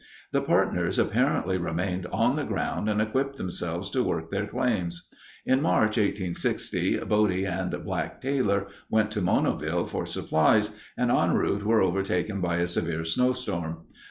The 0.31 0.41
partners 0.41 0.97
apparently 0.97 1.59
remained 1.59 2.07
on 2.07 2.35
the 2.35 2.43
ground 2.43 2.89
and 2.89 2.99
equipped 2.99 3.35
themselves 3.35 3.91
to 3.91 4.01
work 4.01 4.31
their 4.31 4.47
claims. 4.47 5.07
In 5.45 5.61
March, 5.61 5.95
1860, 5.97 6.97
Body 7.01 7.45
and 7.45 7.69
"Black" 7.85 8.19
Taylor 8.19 8.65
went 8.89 9.11
to 9.11 9.21
Monoville 9.21 9.87
for 9.87 10.07
supplies, 10.07 10.71
and 10.97 11.11
en 11.11 11.35
route 11.35 11.61
were 11.63 11.83
overtaken 11.83 12.41
by 12.41 12.55
a 12.55 12.67
severe 12.67 13.05
snow 13.05 13.31
storm. 13.31 13.85